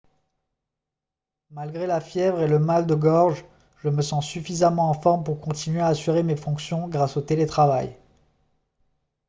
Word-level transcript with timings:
«malgré 1.51 1.85
la 1.85 2.01
fièvre 2.01 2.41
et 2.41 2.47
le 2.47 2.57
mal 2.57 2.87
de 2.87 2.95
gorge 2.95 3.45
je 3.83 3.89
me 3.89 4.01
sens 4.01 4.25
suffisamment 4.27 4.89
en 4.89 4.99
forme 4.99 5.23
pour 5.23 5.39
continuer 5.39 5.81
à 5.81 5.85
assurer 5.89 6.23
mes 6.23 6.35
fonctions 6.35 6.87
grâce 6.87 7.17
au 7.17 7.21
télétravail 7.21 7.95